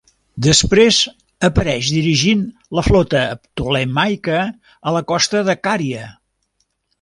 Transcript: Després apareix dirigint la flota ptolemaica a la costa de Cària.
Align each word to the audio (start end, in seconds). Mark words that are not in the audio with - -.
Després 0.45 1.01
apareix 1.49 1.89
dirigint 1.97 2.41
la 2.79 2.85
flota 2.87 3.21
ptolemaica 3.43 4.41
a 4.41 4.95
la 4.97 5.05
costa 5.13 5.43
de 5.51 5.57
Cària. 5.69 6.09